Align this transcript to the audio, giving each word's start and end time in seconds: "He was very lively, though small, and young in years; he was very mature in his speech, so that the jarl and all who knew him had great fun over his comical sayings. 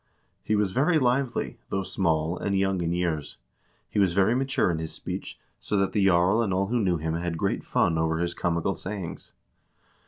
"He 0.43 0.55
was 0.55 0.71
very 0.71 0.97
lively, 0.97 1.59
though 1.69 1.83
small, 1.83 2.35
and 2.35 2.57
young 2.57 2.81
in 2.81 2.91
years; 2.91 3.37
he 3.87 3.99
was 3.99 4.15
very 4.15 4.33
mature 4.33 4.71
in 4.71 4.79
his 4.79 4.91
speech, 4.91 5.37
so 5.59 5.77
that 5.77 5.91
the 5.91 6.03
jarl 6.07 6.41
and 6.41 6.51
all 6.51 6.65
who 6.69 6.79
knew 6.79 6.97
him 6.97 7.13
had 7.13 7.37
great 7.37 7.63
fun 7.63 7.99
over 7.99 8.17
his 8.17 8.33
comical 8.33 8.73
sayings. 8.73 9.33